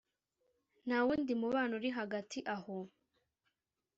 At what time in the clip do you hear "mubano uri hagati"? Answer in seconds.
1.41-2.39